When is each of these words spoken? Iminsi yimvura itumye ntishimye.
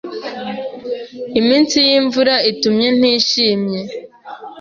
Iminsi 1.39 1.77
yimvura 1.87 2.35
itumye 2.51 2.89
ntishimye. 2.99 3.81